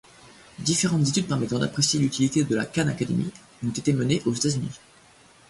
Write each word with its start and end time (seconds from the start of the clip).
Différentes 0.57 1.07
études 1.07 1.27
permettant 1.27 1.59
d'apprécier 1.59 1.99
l'utilité 1.99 2.43
de 2.43 2.55
la 2.55 2.65
Khan 2.65 2.87
Academy 2.87 3.31
ont 3.63 3.69
été 3.69 3.93
menées 3.93 4.23
aux 4.25 4.33
États-Unis. 4.33 4.79